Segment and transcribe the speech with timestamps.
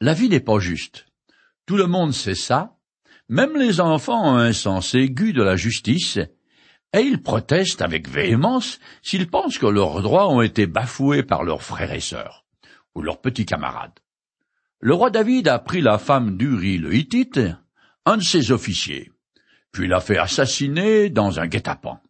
[0.00, 1.06] La vie n'est pas juste.
[1.64, 2.76] Tout le monde sait ça.
[3.28, 6.18] Même les enfants ont un sens aigu de la justice,
[6.92, 11.62] et ils protestent avec véhémence s'ils pensent que leurs droits ont été bafoués par leurs
[11.62, 12.44] frères et sœurs,
[12.94, 13.98] ou leurs petits camarades.
[14.80, 17.40] Le roi David a pris la femme d'Uri le Hittite,
[18.04, 19.10] un de ses officiers,
[19.72, 22.00] puis l'a fait assassiner dans un guet-apens.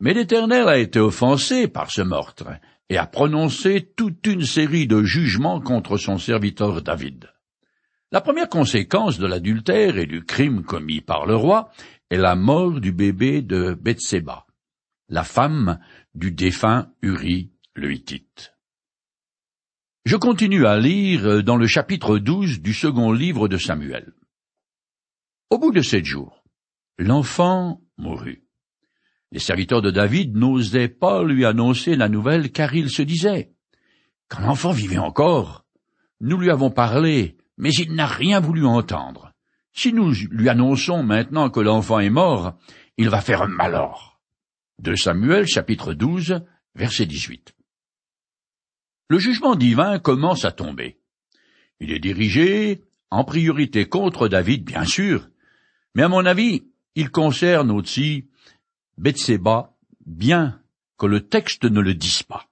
[0.00, 2.46] Mais l'Éternel a été offensé par ce meurtre,
[2.92, 7.32] et a prononcé toute une série de jugements contre son serviteur David.
[8.10, 11.70] La première conséquence de l'adultère et du crime commis par le roi
[12.10, 14.44] est la mort du bébé de Bethséba,
[15.08, 15.80] la femme
[16.14, 18.52] du défunt Uri le Hittite.
[20.04, 24.12] Je continue à lire dans le chapitre 12 du second livre de Samuel.
[25.48, 26.44] Au bout de sept jours,
[26.98, 28.44] l'enfant mourut.
[29.32, 33.50] Les serviteurs de David n'osaient pas lui annoncer la nouvelle car ils se disaient
[34.28, 35.64] Quand l'enfant vivait encore,
[36.20, 39.32] nous lui avons parlé, mais il n'a rien voulu entendre.
[39.72, 42.58] Si nous lui annonçons maintenant que l'enfant est mort,
[42.98, 44.20] il va faire un malheur.
[44.78, 46.42] De Samuel chapitre 12
[46.74, 47.54] verset 18.
[49.08, 50.98] Le jugement divin commence à tomber.
[51.80, 55.30] Il est dirigé en priorité contre David, bien sûr,
[55.94, 58.28] mais à mon avis, il concerne aussi
[58.98, 59.74] Bethséba,
[60.06, 60.60] bien
[60.98, 62.48] que le texte ne le dise pas.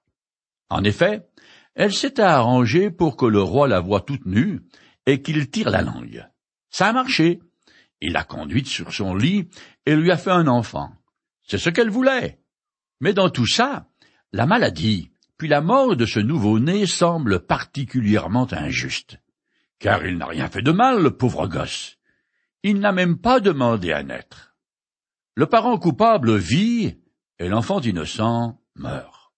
[0.69, 1.27] En effet,
[1.75, 4.61] elle s'était arrangée pour que le roi la voie toute nue
[5.05, 6.27] et qu'il tire la langue.
[6.69, 7.39] Ça a marché.
[8.01, 9.49] Il l'a conduite sur son lit
[9.85, 10.91] et lui a fait un enfant.
[11.43, 12.39] C'est ce qu'elle voulait.
[12.99, 13.87] Mais dans tout ça,
[14.31, 19.17] la maladie, puis la mort de ce nouveau-né semble particulièrement injuste.
[19.79, 21.97] Car il n'a rien fait de mal, le pauvre gosse.
[22.63, 24.50] Il n'a même pas demandé à naître.
[25.35, 26.97] Le parent coupable vit
[27.39, 29.33] et l'enfant innocent meurt.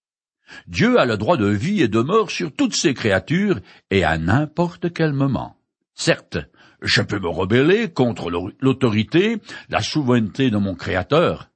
[0.66, 4.18] Dieu a le droit de vie et de mort sur toutes ses créatures et à
[4.18, 5.56] n'importe quel moment.
[5.94, 6.38] Certes,
[6.82, 11.50] je peux me rebeller contre l'autorité, la souveraineté de mon Créateur,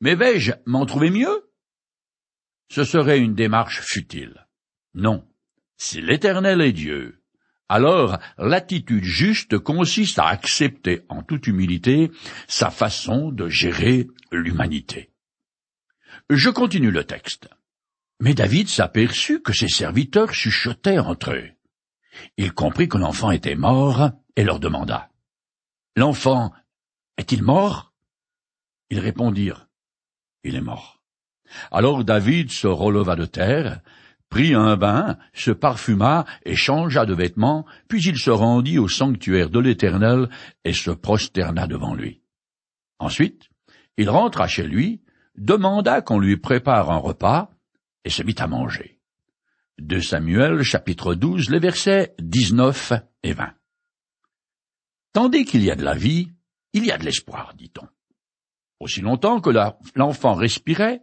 [0.00, 1.50] mais vais-je m'en trouver mieux?
[2.70, 4.46] Ce serait une démarche futile.
[4.94, 5.26] Non,
[5.76, 7.17] si l'Éternel est Dieu,
[7.68, 12.10] alors l'attitude juste consiste à accepter en toute humilité
[12.46, 15.10] sa façon de gérer l'humanité.
[16.30, 17.48] Je continue le texte.
[18.20, 21.50] Mais David s'aperçut que ses serviteurs chuchotaient entre eux.
[22.36, 25.10] Il comprit que l'enfant était mort et leur demanda.
[25.94, 26.52] L'enfant
[27.16, 27.92] est-il mort?
[28.90, 29.68] Ils répondirent.
[30.42, 31.02] Il est mort.
[31.70, 33.80] Alors David se releva de terre,
[34.30, 39.50] prit un bain, se parfuma et changea de vêtements, puis il se rendit au sanctuaire
[39.50, 40.28] de l'Éternel
[40.64, 42.20] et se prosterna devant lui.
[42.98, 43.48] Ensuite,
[43.96, 45.02] il rentra chez lui,
[45.36, 47.50] demanda qu'on lui prépare un repas,
[48.04, 48.98] et se mit à manger.
[49.78, 53.52] De Samuel, chapitre 12, les versets 19 et 20.
[55.12, 56.30] Tandis qu'il y a de la vie,
[56.72, 57.86] il y a de l'espoir, dit-on.
[58.80, 59.50] Aussi longtemps que
[59.94, 61.02] l'enfant respirait,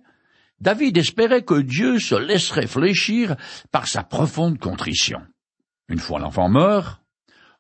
[0.65, 3.35] David espérait que Dieu se laisserait fléchir
[3.71, 5.21] par sa profonde contrition.
[5.89, 7.03] Une fois l'enfant mort,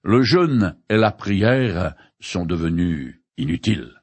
[0.01, 4.01] le jeûne et la prière sont devenus inutiles.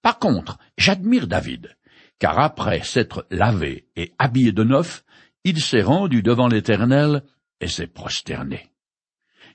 [0.00, 1.76] Par contre, j'admire David,
[2.20, 5.02] car après s'être lavé et habillé de neuf,
[5.42, 7.24] il s'est rendu devant l'Éternel
[7.60, 8.70] et s'est prosterné.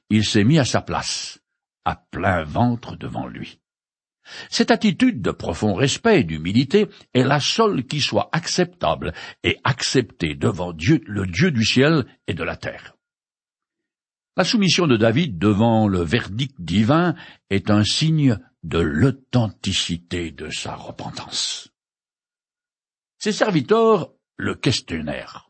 [0.10, 1.40] Il s'est mis à sa place,
[1.86, 3.58] à plein ventre devant lui.
[4.50, 9.14] Cette attitude de profond respect et d'humilité est la seule qui soit acceptable
[9.44, 12.96] et acceptée devant Dieu, le Dieu du ciel et de la terre.
[14.38, 17.16] La soumission de David devant le verdict divin
[17.50, 21.70] est un signe de l'authenticité de sa repentance.
[23.20, 25.50] Ses serviteurs le questionnèrent.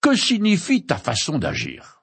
[0.00, 2.02] Que signifie ta façon d'agir?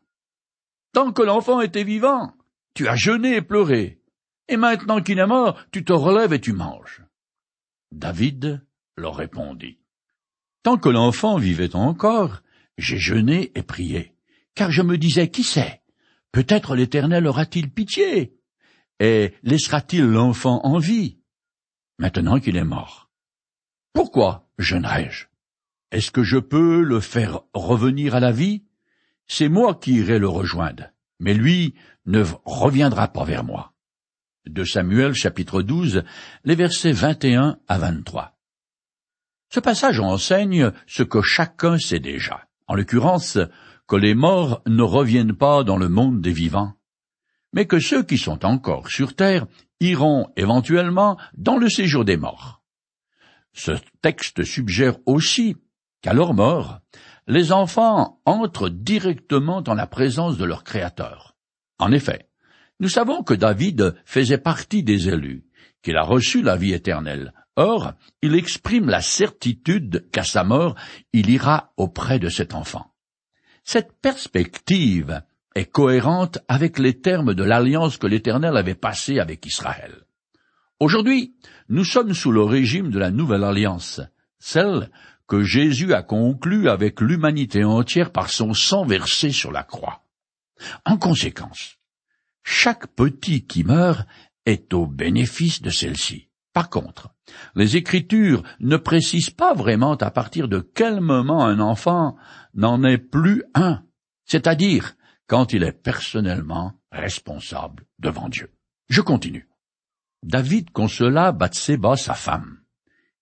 [0.93, 2.33] Tant que l'enfant était vivant,
[2.73, 3.98] tu as jeûné et pleuré
[4.49, 7.03] et maintenant qu'il est mort, tu te relèves et tu manges.
[7.91, 8.65] David
[8.97, 9.79] leur répondit.
[10.63, 12.41] Tant que l'enfant vivait encore,
[12.77, 14.13] j'ai jeûné et prié,
[14.55, 15.81] car je me disais, qui sait,
[16.31, 18.35] peut-être l'Éternel aura-t-il pitié,
[18.99, 21.19] et laissera-t-il l'enfant en vie,
[21.97, 23.09] maintenant qu'il est mort.
[23.93, 25.27] Pourquoi jeûnerai-je?
[25.91, 28.65] Est-ce que je peux le faire revenir à la vie?
[29.27, 31.75] C'est moi qui irai le rejoindre, mais lui
[32.05, 33.73] ne reviendra pas vers moi
[34.45, 36.03] de Samuel chapitre 12,
[36.43, 38.37] les versets 21 à 23.
[39.51, 43.37] Ce passage enseigne ce que chacun sait déjà, en l'occurrence
[43.87, 46.73] que les morts ne reviennent pas dans le monde des vivants,
[47.53, 49.47] mais que ceux qui sont encore sur terre
[49.79, 52.61] iront éventuellement dans le séjour des morts.
[53.53, 53.71] Ce
[54.01, 55.57] texte suggère aussi
[56.01, 56.79] qu'à leur mort,
[57.27, 61.35] les enfants entrent directement dans la présence de leur Créateur,
[61.79, 62.28] En effet,
[62.79, 65.43] nous savons que David faisait partie des élus,
[65.81, 67.33] qu'il a reçu la vie éternelle.
[67.55, 70.75] Or, il exprime la certitude qu'à sa mort,
[71.11, 72.93] il ira auprès de cet enfant.
[73.63, 75.21] Cette perspective
[75.55, 80.05] est cohérente avec les termes de l'alliance que l'Éternel avait passée avec Israël.
[80.79, 81.35] Aujourd'hui,
[81.67, 83.99] nous sommes sous le régime de la nouvelle alliance,
[84.39, 84.89] celle
[85.27, 90.03] que Jésus a conclue avec l'humanité entière par son sang versé sur la croix.
[90.85, 91.78] En conséquence,
[92.49, 94.07] chaque petit qui meurt
[94.47, 96.29] est au bénéfice de celle-ci.
[96.51, 97.13] Par contre,
[97.53, 102.17] les Écritures ne précisent pas vraiment à partir de quel moment un enfant
[102.55, 103.83] n'en est plus un,
[104.25, 104.95] c'est-à-dire
[105.27, 108.51] quand il est personnellement responsable devant Dieu.
[108.89, 109.47] Je continue.
[110.23, 112.61] David consola Bathseba sa femme.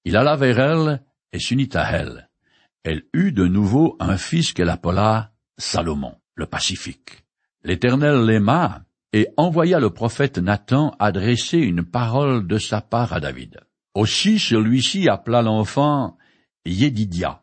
[0.05, 1.03] Il alla vers elle
[1.33, 2.29] et s'unit à elle.
[2.83, 7.25] Elle eut de nouveau un fils qu'elle appela Salomon, le pacifique.
[7.65, 8.86] L'Éternel l'aima
[9.17, 13.61] et envoya le prophète Nathan adresser une parole de sa part à David.
[13.95, 16.19] Aussi celui-ci appela l'enfant
[16.67, 17.41] Yédidia,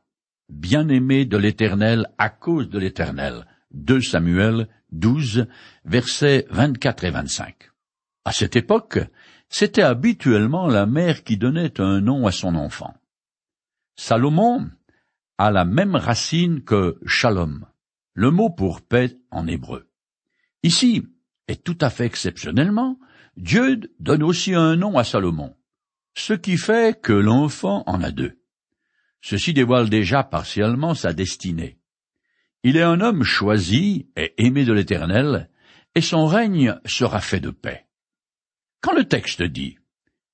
[0.49, 3.45] bien-aimé de l'Éternel à cause de l'Éternel.
[3.73, 5.49] 2 Samuel 12,
[5.85, 7.57] versets 24 et 25.
[8.25, 9.01] À cette époque,
[9.49, 12.95] c'était habituellement la mère qui donnait un nom à son enfant.
[13.97, 14.71] Salomon
[15.39, 17.67] a la même racine que shalom,
[18.13, 19.89] le mot pour paix en hébreu.
[20.63, 21.05] Ici,
[21.49, 22.99] et tout à fait exceptionnellement,
[23.37, 25.57] Dieu donne aussi un nom à Salomon,
[26.15, 28.39] ce qui fait que l'enfant en a deux.
[29.21, 31.79] Ceci dévoile déjà partiellement sa destinée.
[32.63, 35.51] Il est un homme choisi et aimé de l'Éternel,
[35.95, 37.87] et son règne sera fait de paix.
[38.81, 39.79] Quand le texte dit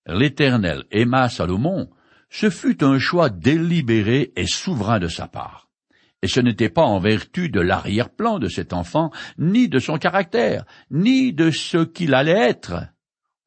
[0.07, 1.91] L'Éternel aima Salomon,
[2.31, 5.70] ce fut un choix délibéré et souverain de sa part
[6.23, 10.65] et ce n'était pas en vertu de l'arrière-plan de cet enfant, ni de son caractère,
[10.91, 12.75] ni de ce qu'il allait être,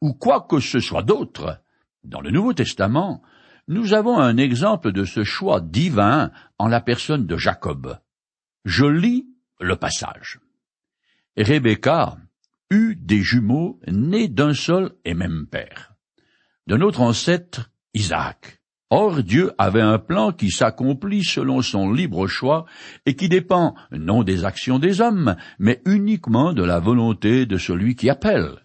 [0.02, 1.62] ou quoi que ce soit d'autre.
[2.04, 3.22] Dans le Nouveau Testament,
[3.68, 7.98] nous avons un exemple de ce choix divin en la personne de Jacob.
[8.66, 9.28] Je lis
[9.60, 10.40] le passage.
[11.38, 12.18] Rebecca
[12.70, 15.94] eut des jumeaux nés d'un seul et même père.
[16.68, 18.63] De notre ancêtre Isaac.
[18.96, 22.66] Or Dieu avait un plan qui s'accomplit selon son libre choix
[23.08, 27.96] et qui dépend non des actions des hommes, mais uniquement de la volonté de celui
[27.96, 28.60] qui appelle.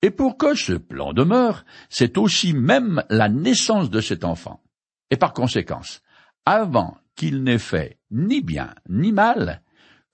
[0.00, 4.62] Et pour que ce plan demeure, c'est aussi même la naissance de cet enfant.
[5.10, 6.00] Et par conséquence,
[6.46, 9.60] avant qu'il n'ait fait ni bien ni mal,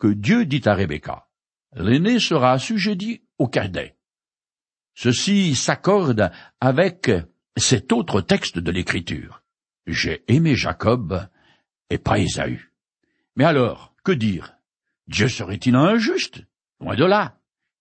[0.00, 1.28] que Dieu dit à Rebecca,
[1.76, 3.96] l'aîné sera assujetti au cadet.
[4.96, 7.12] Ceci s'accorde avec
[7.56, 9.42] cet autre texte de l'Écriture.
[9.86, 11.26] J'ai aimé Jacob
[11.90, 12.72] et pas Ésaü.
[13.36, 14.54] Mais alors, que dire?
[15.06, 16.42] Dieu serait-il injuste
[16.80, 17.38] Loin de là.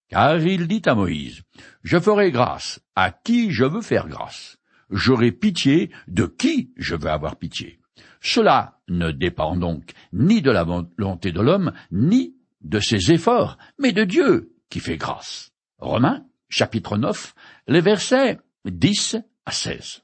[0.09, 1.41] Car il dit à Moïse,
[1.83, 4.57] Je ferai grâce à qui je veux faire grâce.
[4.89, 7.79] J'aurai pitié de qui je veux avoir pitié.
[8.21, 13.93] Cela ne dépend donc ni de la volonté de l'homme, ni de ses efforts, mais
[13.93, 15.51] de Dieu qui fait grâce.
[15.79, 17.33] Romains, chapitre 9,
[17.67, 20.03] les versets 10 à 16.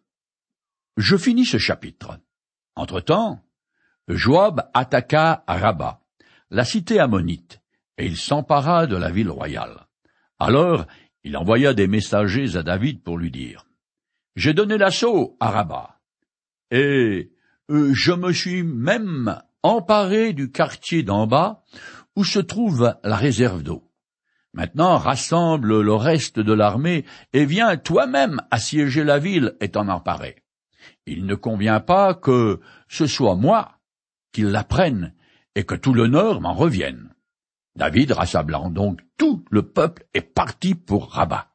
[0.97, 2.19] Je finis ce chapitre.
[2.75, 3.43] Entre-temps,
[4.07, 6.01] Joab attaqua Rabat,
[6.49, 7.61] la cité ammonite,
[7.97, 9.87] et il s'empara de la ville royale.
[10.39, 10.85] Alors,
[11.23, 13.65] il envoya des messagers à David pour lui dire,
[14.35, 15.99] J'ai donné l'assaut à Rabat,
[16.71, 17.31] et
[17.69, 21.63] euh, je me suis même emparé du quartier d'en bas
[22.15, 23.90] où se trouve la réserve d'eau.
[24.53, 30.43] Maintenant rassemble le reste de l'armée et viens toi-même assiéger la ville et t'en emparer.
[31.05, 33.79] Il ne convient pas que ce soit moi
[34.33, 35.13] qui la prenne
[35.55, 37.13] et que tout l'honneur m'en revienne.
[37.75, 41.47] David, rassemblant donc tout le peuple, est parti pour Rabat.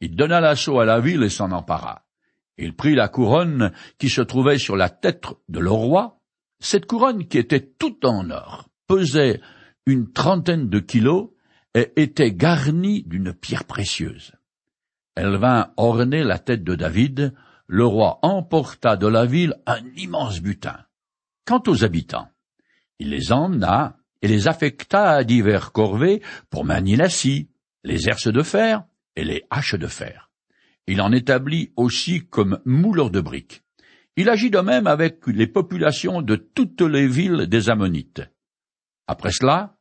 [0.00, 2.06] Il donna l'assaut à la ville et s'en empara.
[2.58, 6.20] Il prit la couronne qui se trouvait sur la tête de le roi.
[6.60, 9.40] Cette couronne qui était toute en or pesait
[9.84, 11.30] une trentaine de kilos
[11.76, 14.32] était garnie d'une pierre précieuse.
[15.14, 17.34] Elle vint orner la tête de David,
[17.66, 20.78] le roi emporta de la ville un immense butin.
[21.44, 22.28] Quant aux habitants,
[22.98, 27.48] il les emmena et les affecta à divers corvées pour manier la scie,
[27.84, 30.30] les herses de fer et les haches de fer.
[30.86, 33.62] Il en établit aussi comme mouleurs de briques.
[34.16, 38.22] Il agit de même avec les populations de toutes les villes des Ammonites.
[39.06, 39.75] Après cela,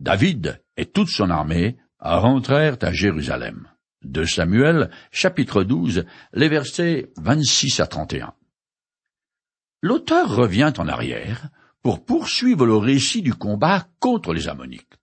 [0.00, 3.68] David et toute son armée rentrèrent à Jérusalem
[4.02, 8.32] de Samuel, chapitre 12, les versets 26 à 31.
[9.82, 11.48] L'auteur revient en arrière
[11.82, 14.98] pour poursuivre le récit du combat contre les Ammonites.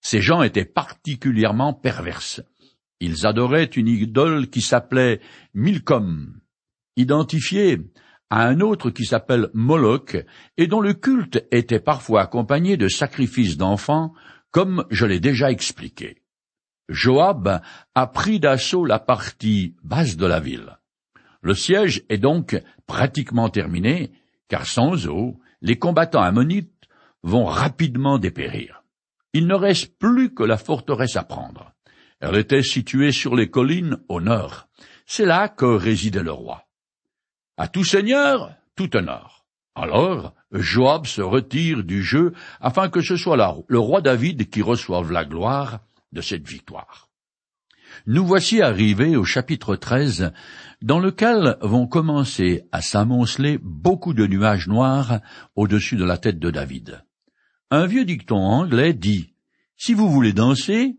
[0.00, 2.40] Ces gens étaient particulièrement perverses.
[3.00, 5.20] Ils adoraient une idole qui s'appelait
[5.54, 6.40] Milcom,
[6.96, 7.80] identifiée
[8.30, 10.16] à un autre qui s'appelle Moloch,
[10.56, 14.12] et dont le culte était parfois accompagné de sacrifices d'enfants,
[14.50, 16.22] comme je l'ai déjà expliqué.
[16.88, 17.60] Joab
[17.94, 20.78] a pris d'assaut la partie basse de la ville.
[21.42, 24.10] Le siège est donc pratiquement terminé,
[24.48, 26.88] car sans eau, les combattants ammonites
[27.22, 28.82] vont rapidement dépérir.
[29.34, 31.72] Il ne reste plus que la forteresse à prendre.
[32.20, 34.68] Elle était située sur les collines au nord.
[35.06, 36.67] C'est là que résidait le roi.
[37.58, 39.44] À tout seigneur, tout honneur.
[39.74, 45.10] Alors, Joab se retire du jeu afin que ce soit le roi David qui reçoive
[45.10, 45.80] la gloire
[46.12, 47.08] de cette victoire.
[48.06, 50.32] Nous voici arrivés au chapitre 13,
[50.82, 55.20] dans lequel vont commencer à s'amonceler beaucoup de nuages noirs
[55.56, 57.02] au-dessus de la tête de David.
[57.72, 59.34] Un vieux dicton anglais dit
[59.76, 60.96] Si vous voulez danser,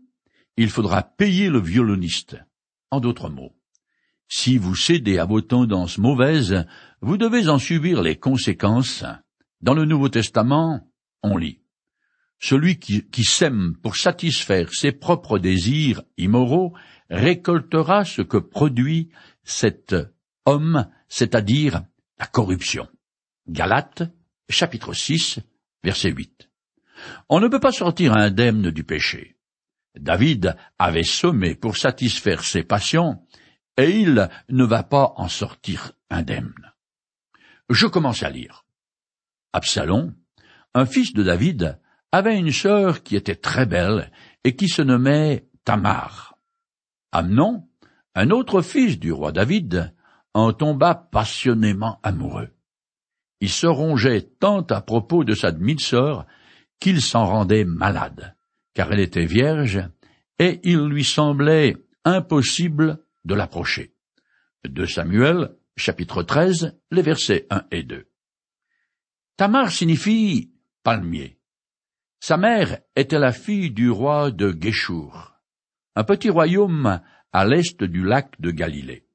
[0.58, 2.36] il faudra payer le violoniste.
[2.90, 3.54] En d'autres mots,
[4.30, 6.64] si vous cédez à vos tendances mauvaises,
[7.00, 9.04] vous devez en subir les conséquences.
[9.60, 10.88] Dans le Nouveau Testament,
[11.22, 11.60] on lit
[12.38, 16.72] Celui qui, sème pour satisfaire ses propres désirs immoraux
[17.10, 19.10] récoltera ce que produit
[19.42, 19.96] cet
[20.46, 21.82] homme, c'est-à-dire
[22.18, 22.86] la corruption.
[23.48, 24.04] Galates,
[24.48, 25.40] chapitre 6,
[25.82, 26.48] verset 8.
[27.28, 29.36] On ne peut pas sortir indemne du péché.
[29.98, 33.26] David avait semé pour satisfaire ses passions,
[33.80, 36.72] et il ne va pas en sortir indemne.
[37.68, 38.64] Je commence à lire.
[39.52, 40.14] Absalom,
[40.74, 41.78] un fils de David,
[42.12, 44.10] avait une sœur qui était très belle
[44.44, 46.36] et qui se nommait Tamar.
[47.12, 47.68] Amnon,
[48.14, 49.94] un autre fils du roi David,
[50.34, 52.50] en tomba passionnément amoureux.
[53.40, 56.26] Il se rongeait tant à propos de sa demi-sœur
[56.78, 58.34] qu'il s'en rendait malade
[58.74, 59.80] car elle était vierge,
[60.38, 63.94] et il lui semblait impossible de l'approcher.
[64.64, 68.08] De Samuel, chapitre 13, les versets 1 et 2.
[69.36, 71.38] Tamar signifie palmier.
[72.20, 75.34] Sa mère était la fille du roi de Guéchour,
[75.96, 77.00] un petit royaume
[77.32, 79.06] à l'est du lac de Galilée.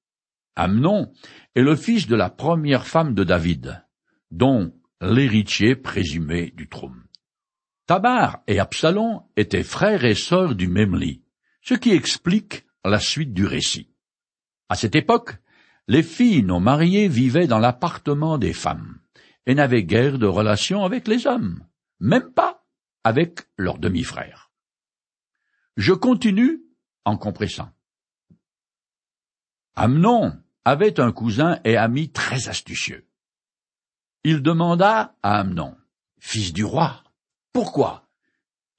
[0.56, 1.12] Amnon
[1.54, 3.86] est le fils de la première femme de David,
[4.32, 7.04] dont l'héritier présumé du trône.
[7.86, 11.22] Tabar et Absalom étaient frères et sœurs du même lit,
[11.62, 13.92] ce qui explique la suite du récit.
[14.70, 15.38] À cette époque,
[15.88, 19.00] les filles non mariées vivaient dans l'appartement des femmes
[19.46, 21.64] et n'avaient guère de relation avec les hommes,
[22.00, 22.66] même pas
[23.04, 24.52] avec leurs demi-frères.
[25.78, 26.64] Je continue
[27.04, 27.72] en compressant.
[29.76, 33.08] Amnon avait un cousin et ami très astucieux.
[34.24, 35.78] Il demanda à Amnon,
[36.20, 37.04] fils du roi,
[37.54, 38.08] pourquoi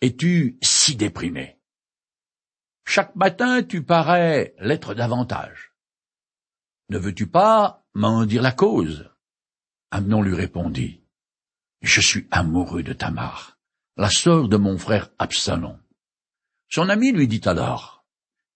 [0.01, 1.61] es-tu si déprimé?
[2.85, 5.66] Chaque matin tu parais l'être davantage.
[6.89, 9.11] Ne veux-tu pas m'en dire la cause?
[9.91, 11.03] Amnon lui répondit.
[11.83, 13.59] Je suis amoureux de Tamar,
[13.97, 15.79] la sœur de mon frère Absalom.
[16.69, 18.05] Son ami lui dit alors.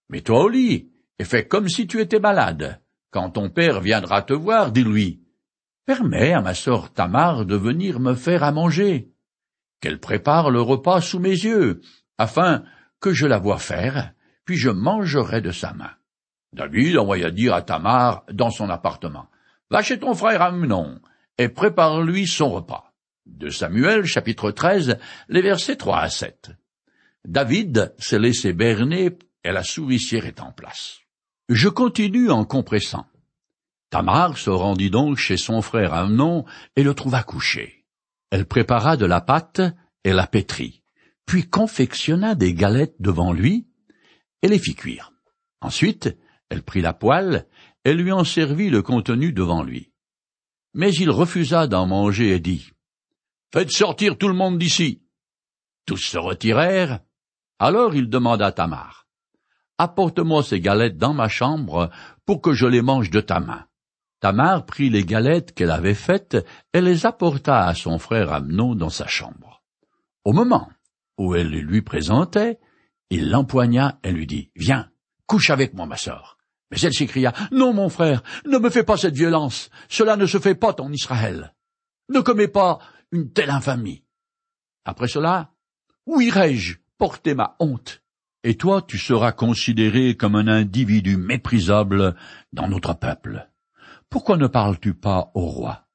[0.09, 2.81] Mets-toi au lit et fais comme si tu étais malade.
[3.11, 5.23] Quand ton père viendra te voir, dis-lui.
[5.85, 9.13] Permets à ma sœur Tamar de venir me faire à manger
[9.81, 11.81] qu'elle prépare le repas sous mes yeux,
[12.19, 12.65] afin
[13.01, 14.13] que je la voie faire,
[14.45, 15.91] puis je mangerai de sa main.
[16.53, 19.27] David envoya dire à Tamar dans son appartement,
[19.71, 21.01] Va chez ton frère Amnon,
[21.39, 22.93] et prépare-lui son repas.
[23.25, 26.51] De Samuel, chapitre 13, les versets 3 à 7.
[27.25, 31.01] David s'est laissé berner, et la souricière est en place.
[31.49, 33.07] Je continue en compressant.
[33.91, 36.45] Tamar se rendit donc chez son frère Amnon
[36.77, 37.85] et le trouva couché.
[38.31, 39.61] Elle prépara de la pâte
[40.05, 40.83] et la pétrit,
[41.27, 43.67] puis confectionna des galettes devant lui
[44.43, 45.13] et les fit cuire.
[45.61, 46.17] Ensuite,
[46.51, 47.47] elle prit la poêle
[47.85, 49.93] et lui en servit le contenu devant lui.
[50.75, 52.71] Mais il refusa d'en manger et dit,
[53.53, 55.03] Faites sortir tout le monde d'ici.
[55.87, 57.01] Tous se retirèrent.
[57.59, 59.07] Alors il demanda à Tamar,
[59.79, 61.91] Apporte-moi ces galettes dans ma chambre
[62.27, 63.67] pour que je les mange de ta main.
[64.21, 66.37] Tamar prit les galettes qu'elle avait faites
[66.75, 69.63] et les apporta à son frère Amnon dans sa chambre.
[70.25, 70.69] Au moment
[71.17, 72.61] où elle les lui présentait,
[73.09, 74.91] il l'empoigna et lui dit, Viens,
[75.27, 76.37] couche avec moi, ma sœur.
[76.71, 79.71] Mais elle s'écria, Non, mon frère, ne me fais pas cette violence.
[79.89, 81.55] Cela ne se fait pas en Israël.
[82.09, 82.79] Ne commets pas
[83.13, 84.05] une telle infamie.
[84.85, 85.53] Après cela,
[86.07, 88.03] où irai-je porter ma honte?
[88.43, 92.17] Et toi, tu seras considéré comme un individu méprisable
[92.53, 93.49] dans notre peuple.
[94.09, 95.87] Pourquoi ne parles-tu pas au roi?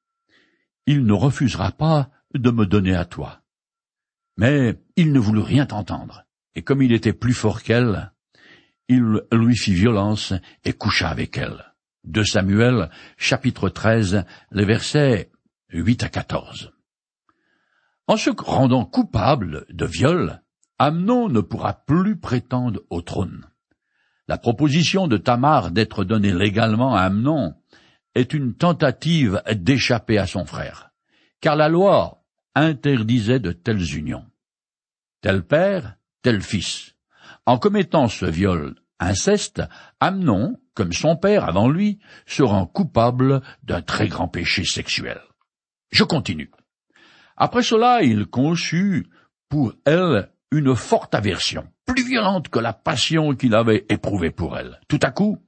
[0.86, 3.40] Il ne refusera pas de me donner à toi.
[4.36, 8.12] Mais il ne voulut rien entendre, et comme il était plus fort qu'elle,
[8.88, 10.32] il lui fit violence
[10.64, 11.74] et coucha avec elle.
[12.04, 15.30] De Samuel, chapitre 13, les versets
[15.70, 16.72] 8 à 14.
[18.06, 20.40] En se rendant coupable de viol,
[20.78, 23.46] Amnon ne pourra plus prétendre au trône.
[24.28, 27.54] La proposition de Tamar d'être donnée légalement à Amnon
[28.14, 30.90] est une tentative d'échapper à son frère,
[31.40, 32.24] car la loi
[32.54, 34.26] interdisait de telles unions.
[35.20, 36.95] Tel père, tel fils.
[37.46, 39.62] En commettant ce viol inceste,
[40.00, 45.20] Amnon, comme son père avant lui, se rend coupable d'un très grand péché sexuel.
[45.90, 46.50] Je continue.
[47.36, 49.08] Après cela, il conçut
[49.48, 54.80] pour elle une forte aversion, plus violente que la passion qu'il avait éprouvée pour elle.
[54.88, 55.38] Tout à coup,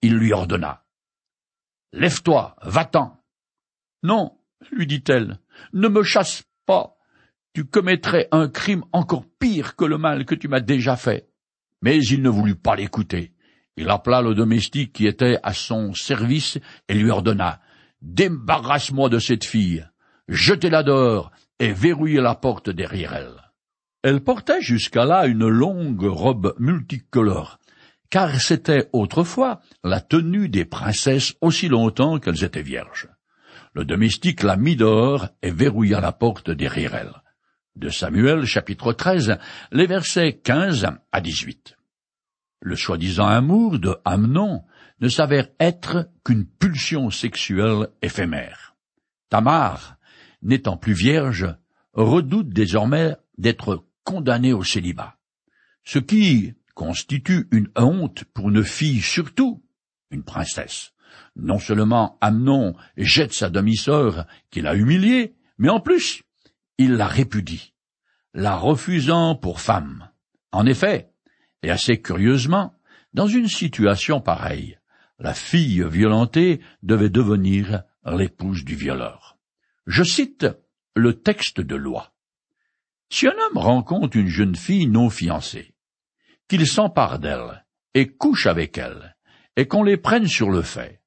[0.00, 0.84] il lui ordonna.
[1.92, 3.20] Lève-toi, va-t'en.
[4.02, 4.38] Non,
[4.70, 5.38] lui dit-elle,
[5.72, 6.96] ne me chasse pas.
[7.54, 11.28] Tu commettrais un crime encore pire que le mal que tu m'as déjà fait.
[11.82, 13.32] Mais il ne voulut pas l'écouter.
[13.76, 17.60] Il appela le domestique qui était à son service et lui ordonna
[18.00, 19.86] Débarrasse-moi de cette fille,
[20.28, 23.42] jetez-la dehors et verrouillez la porte derrière elle.
[24.02, 27.60] Elle portait jusqu'à là une longue robe multicolore,
[28.10, 33.08] car c'était autrefois la tenue des princesses aussi longtemps qu'elles étaient vierges.
[33.74, 37.21] Le domestique la mit dehors et verrouilla la porte derrière elle.
[37.74, 39.38] De Samuel chapitre 13,
[39.72, 41.78] les versets 15 à 18.
[42.60, 44.62] Le soi-disant amour de Amnon
[45.00, 48.76] ne s'avère être qu'une pulsion sexuelle éphémère.
[49.30, 49.96] Tamar,
[50.42, 51.48] n'étant plus vierge,
[51.94, 55.16] redoute désormais d'être condamnée au célibat,
[55.82, 59.64] ce qui constitue une honte pour une fille, surtout
[60.10, 60.92] une princesse.
[61.36, 66.22] Non seulement Amnon jette sa demi-sœur qu'il a humiliée, mais en plus,
[66.82, 67.74] il la répudie,
[68.34, 70.10] la refusant pour femme.
[70.50, 71.10] En effet,
[71.62, 72.74] et assez curieusement,
[73.14, 74.78] dans une situation pareille,
[75.18, 79.38] la fille violentée devait devenir l'épouse du violeur.
[79.86, 80.46] Je cite
[80.96, 82.12] le texte de loi.
[83.10, 85.74] Si un homme rencontre une jeune fille non fiancée,
[86.48, 89.16] qu'il s'empare d'elle et couche avec elle,
[89.56, 91.01] et qu'on les prenne sur le fait,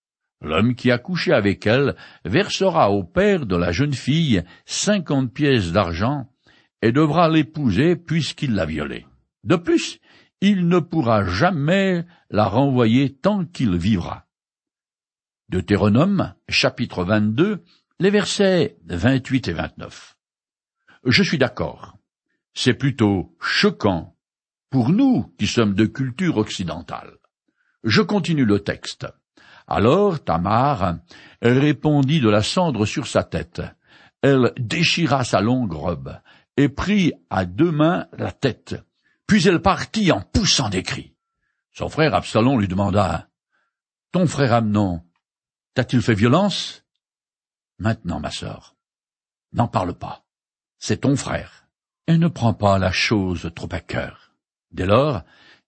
[0.46, 5.72] l'homme qui a couché avec elle versera au père de la jeune fille cinquante pièces
[5.72, 6.30] d'argent
[6.82, 9.06] et devra l'épouser puisqu'il l'a violée.
[9.44, 10.00] De plus,
[10.42, 14.26] il ne pourra jamais la renvoyer tant qu'il vivra.
[15.50, 17.64] Deutéronome, chapitre 22,
[18.00, 20.18] les versets 28 et 29.
[21.06, 21.98] Je suis d'accord.
[22.54, 24.16] C'est plutôt choquant
[24.70, 27.18] pour nous qui sommes de culture occidentale.
[27.84, 29.08] Je continue le texte.
[29.68, 30.98] Alors Tamar
[31.42, 33.62] répondit de la cendre sur sa tête.
[34.22, 36.20] Elle déchira sa longue robe
[36.58, 38.76] et prit à deux mains la tête
[39.28, 41.14] puis elle partit en poussant des cris.
[41.72, 43.28] Son frère Absalom lui demanda
[44.12, 45.02] Ton frère Amnon,
[45.74, 46.84] t'a-t-il fait violence
[47.78, 48.76] Maintenant, ma sœur,
[49.52, 50.24] n'en parle pas.
[50.78, 51.68] C'est ton frère.
[52.08, 54.32] Et ne prends pas la chose trop à cœur.
[54.72, 55.24] Dès lors,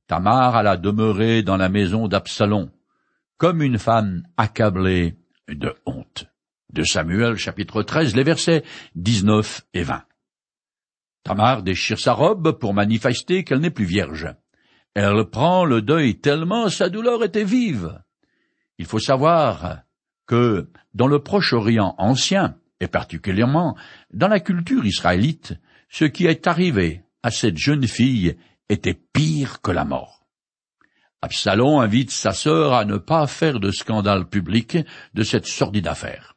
[0.06, 2.70] Tamar alla demeurer dans la maison d'Absalom,
[3.38, 5.16] comme une femme accablée
[5.48, 6.26] de honte.
[6.74, 8.64] De Samuel chapitre 13, les versets
[8.96, 10.04] 19 et 20.
[11.24, 14.28] Tamar déchire sa robe pour manifester qu'elle n'est plus vierge.
[14.94, 18.02] Elle prend le deuil tellement sa douleur était vive.
[18.78, 19.82] Il faut savoir
[20.26, 23.78] que dans le Proche-Orient ancien, et particulièrement
[24.12, 25.54] dans la culture israélite,
[25.90, 28.38] ce qui est arrivé à cette jeune fille
[28.70, 30.17] était pire que la mort.
[31.22, 34.78] Absalom invite sa sœur à ne pas faire de scandale public
[35.16, 36.36] de cette sordide affaire.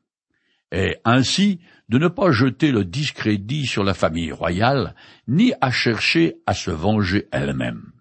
[0.72, 4.94] Et ainsi, de ne pas jeter le discrédit sur la famille royale,
[5.28, 7.92] ni à chercher à se venger elle-même.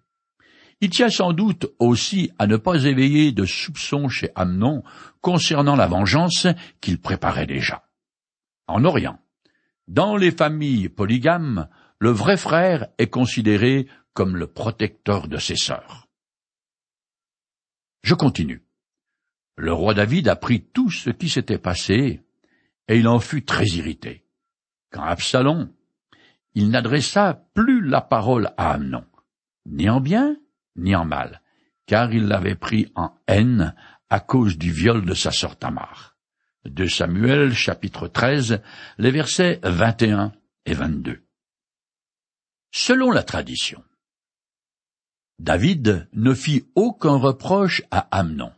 [0.80, 4.82] Il tient sans doute aussi à ne pas éveiller de soupçons chez Amnon
[5.20, 6.46] concernant la vengeance
[6.80, 7.82] qu'il préparait déjà.
[8.66, 9.18] En Orient,
[9.88, 15.99] dans les familles polygames, le vrai frère est considéré comme le protecteur de ses sœurs.
[18.02, 18.62] Je continue.
[19.56, 22.22] Le roi David apprit tout ce qui s'était passé
[22.88, 24.24] et il en fut très irrité.
[24.90, 25.70] Quand Absalom,
[26.54, 29.04] il n'adressa plus la parole à Amnon,
[29.66, 30.36] ni en bien,
[30.76, 31.42] ni en mal,
[31.86, 33.74] car il l'avait pris en haine
[34.08, 36.16] à cause du viol de sa sœur Tamar.
[36.64, 38.60] De Samuel, chapitre 13,
[38.98, 40.32] les versets 21
[40.66, 41.22] et 22.
[42.72, 43.82] Selon la tradition,
[45.40, 48.52] David ne fit aucun reproche à Amnon,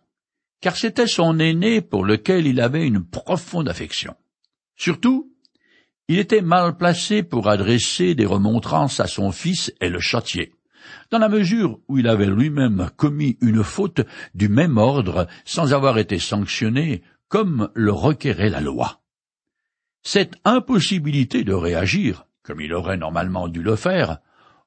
[0.60, 4.16] car c'était son aîné pour lequel il avait une profonde affection.
[4.76, 5.32] Surtout,
[6.08, 10.52] Il était mal placé pour adresser des remontrances à son fils et le châtier,
[11.10, 14.00] dans la mesure où il avait lui-même commis une faute
[14.34, 19.00] du même ordre sans avoir été sanctionné comme le requérait la loi.
[20.02, 24.18] Cette impossibilité de réagir, comme il aurait normalement dû le faire,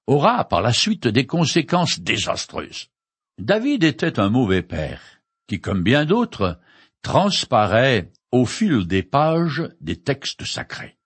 [0.08, 2.90] aura par la suite des conséquences désastreuses.
[3.38, 5.02] David était un mauvais père,
[5.48, 6.60] qui, comme bien d'autres,
[7.02, 10.98] transparaît au fil des pages des textes sacrés.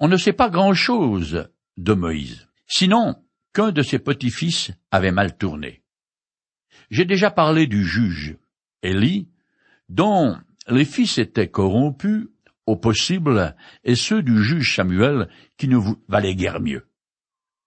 [0.00, 3.16] On ne sait pas grand-chose de Moïse, sinon
[3.52, 5.82] qu'un de ses petits-fils avait mal tourné.
[6.90, 8.36] J'ai déjà parlé du juge,
[8.82, 9.28] Élie,
[9.88, 10.36] dont
[10.68, 12.28] les fils étaient corrompus
[12.66, 16.86] au possible, et ceux du juge Samuel qui ne valaient guère mieux.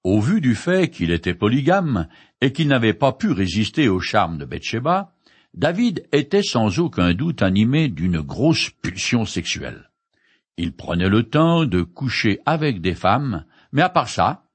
[0.05, 2.07] Au vu du fait qu'il était polygame
[2.39, 5.13] et qu'il n'avait pas pu résister au charme de Bathsheba,
[5.53, 9.89] David était sans aucun doute animé d'une grosse pulsion sexuelle.
[10.57, 14.45] Il prenait le temps de coucher avec des femmes, mais à part ça,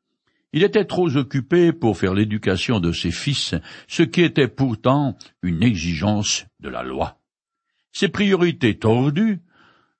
[0.54, 3.54] il était trop occupé pour faire l'éducation de ses fils,
[3.86, 7.18] ce qui était pourtant une exigence de la loi.
[7.92, 9.40] Ses priorités tordues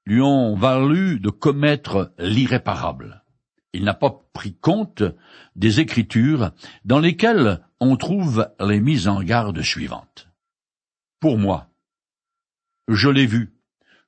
[0.07, 3.24] lui ont valu de commettre l'irréparable
[3.75, 5.03] il n'a pas pris compte
[5.57, 6.53] des Écritures
[6.85, 10.29] dans lesquelles on trouve les mises en garde suivantes.
[11.21, 11.69] Pour moi,
[12.89, 13.53] je l'ai vu,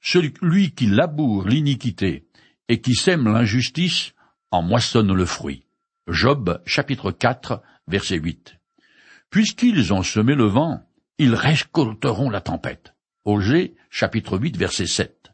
[0.01, 2.29] celui qui laboure l'iniquité
[2.69, 4.13] et qui sème l'injustice
[4.51, 5.67] en moissonne le fruit.
[6.07, 8.57] Job chapitre 4 verset 8.
[9.31, 10.83] Puisqu'ils ont semé le vent,
[11.19, 12.95] ils récolteront la tempête.
[13.91, 15.33] Chapitre 8 verset 7.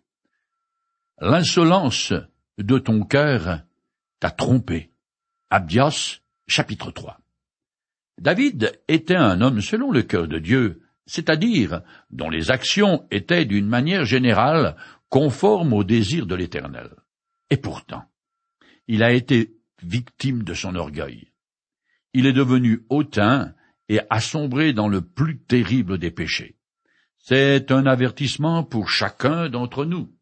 [1.20, 2.14] L'insolence
[2.56, 3.62] de ton cœur
[4.22, 4.92] t'a trompé.
[5.50, 7.18] Abdias, chapitre 3.
[8.18, 13.66] David était un homme selon le cœur de Dieu, c'est-à-dire dont les actions étaient d'une
[13.66, 14.76] manière générale
[15.08, 16.90] conformes au désir de l'Éternel.
[17.50, 18.04] Et pourtant,
[18.86, 21.32] il a été victime de son orgueil.
[22.12, 23.54] Il est devenu hautain
[23.88, 26.54] et assombré dans le plus terrible des péchés.
[27.18, 30.14] C'est un avertissement pour chacun d'entre nous.